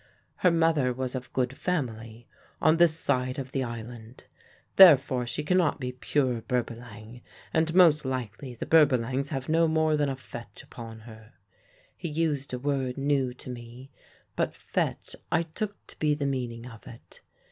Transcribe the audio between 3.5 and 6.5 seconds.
the island. Therefore she cannot be pure